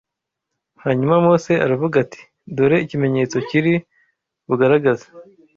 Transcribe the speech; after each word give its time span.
Hanyuma 0.83 1.15
Mose 1.25 1.53
aravuga 1.65 1.95
ati 2.05 2.21
dore 2.55 2.77
ikimenyetso 2.85 3.37
kiri 3.49 3.73
bugaragaze 4.47 5.05